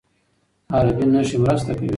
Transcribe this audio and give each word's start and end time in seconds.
عربي 0.75 1.05
نښې 1.13 1.37
مرسته 1.43 1.71
کوي. 1.77 1.89